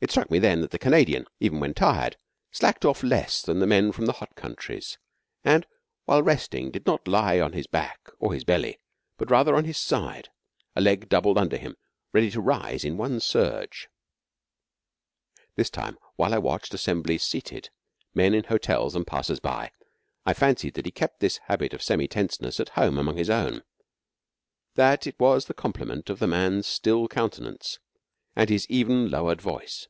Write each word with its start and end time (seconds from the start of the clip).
It 0.00 0.12
struck 0.12 0.30
me 0.30 0.38
then 0.38 0.60
that 0.60 0.70
the 0.70 0.78
Canadian, 0.78 1.26
even 1.40 1.58
when 1.58 1.74
tired, 1.74 2.16
slacked 2.52 2.84
off 2.84 3.02
less 3.02 3.42
than 3.42 3.58
the 3.58 3.66
men 3.66 3.90
from 3.90 4.06
the 4.06 4.12
hot 4.12 4.36
countries, 4.36 4.96
and 5.42 5.66
while 6.04 6.22
resting 6.22 6.70
did 6.70 6.86
not 6.86 7.08
lie 7.08 7.40
on 7.40 7.52
his 7.52 7.66
back 7.66 8.08
or 8.20 8.32
his 8.32 8.44
belly, 8.44 8.78
but 9.16 9.28
rather 9.28 9.56
on 9.56 9.64
his 9.64 9.76
side, 9.76 10.28
a 10.76 10.80
leg 10.80 11.08
doubled 11.08 11.36
under 11.36 11.56
him, 11.56 11.76
ready 12.12 12.30
to 12.30 12.40
rise 12.40 12.84
in 12.84 12.96
one 12.96 13.18
surge. 13.18 13.88
This 15.56 15.68
time 15.68 15.98
while 16.14 16.32
I 16.32 16.38
watched 16.38 16.72
assemblies 16.72 17.24
seated, 17.24 17.70
men 18.14 18.34
in 18.34 18.44
hotels 18.44 18.94
and 18.94 19.04
passers 19.04 19.40
by, 19.40 19.72
I 20.24 20.32
fancied 20.32 20.74
that 20.74 20.86
he 20.86 20.92
kept 20.92 21.18
this 21.18 21.38
habit 21.48 21.74
of 21.74 21.82
semi 21.82 22.06
tenseness 22.06 22.60
at 22.60 22.68
home 22.70 22.98
among 22.98 23.16
his 23.16 23.30
own; 23.30 23.64
that 24.76 25.08
it 25.08 25.18
was 25.18 25.46
the 25.46 25.54
complement 25.54 26.08
of 26.08 26.20
the 26.20 26.28
man's 26.28 26.68
still 26.68 27.08
countenance, 27.08 27.80
and 28.36 28.50
his 28.50 28.70
even, 28.70 29.10
lowered 29.10 29.42
voice. 29.42 29.88